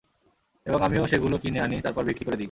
[0.65, 2.39] এবং আমিও সেগুলো কিনে আনি তারপর বিক্রি করে দিই।